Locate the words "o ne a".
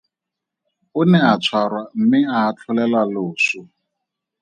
0.99-1.33